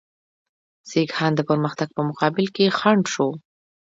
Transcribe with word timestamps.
سیکهان 0.89 1.31
د 1.35 1.41
پرمختګ 1.49 1.89
په 1.97 2.01
مقابل 2.09 2.45
کې 2.55 2.75
خنډ 2.77 3.03
شو. 3.13 3.29